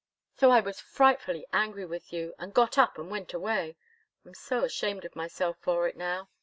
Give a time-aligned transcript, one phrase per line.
[0.35, 3.77] So I was frightfully angry with you and got up and went away.
[4.25, 6.27] I'm so ashamed of myself for it, now.